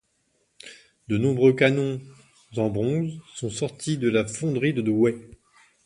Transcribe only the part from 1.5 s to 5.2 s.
canons en bronze sont sortis de la fonderie de Douai.